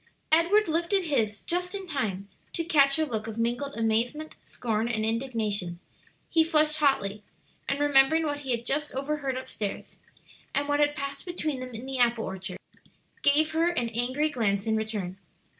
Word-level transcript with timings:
Edward 0.31 0.67
lifted 0.67 1.03
his 1.03 1.41
just 1.41 1.75
in 1.75 1.87
time 1.87 2.27
to 2.53 2.63
catch 2.63 2.95
her 2.95 3.05
look 3.05 3.27
of 3.27 3.37
mingled 3.37 3.77
amazement, 3.77 4.33
scorn, 4.41 4.87
and 4.87 5.05
indignation. 5.05 5.79
He 6.27 6.43
flushed 6.43 6.77
hotly, 6.77 7.21
and 7.69 7.79
remembering 7.79 8.25
what 8.25 8.39
he 8.39 8.49
had 8.49 8.65
just 8.65 8.95
overheard 8.95 9.37
up 9.37 9.47
stairs, 9.47 9.99
and 10.55 10.67
what 10.67 10.79
had 10.79 10.95
passed 10.95 11.27
between 11.27 11.59
them 11.59 11.75
in 11.75 11.85
the 11.85 11.99
apple 11.99 12.25
orchard, 12.25 12.57
gave 13.21 13.51
her 13.51 13.67
an 13.69 13.89
angry 13.89 14.31
glance 14.31 14.65
in 14.65 14.75
return. 14.75 15.19